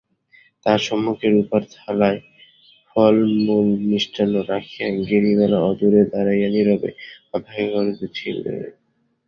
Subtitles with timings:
[0.63, 2.19] তাঁহার সম্মুখে রুপার থালায়
[2.89, 6.89] ফলমূলমিষ্টান্ন রাখিয়া গিরিবালা অদূরে দাঁড়াইয়া নীরবে
[7.33, 8.37] অপেক্ষা করিতেছিল।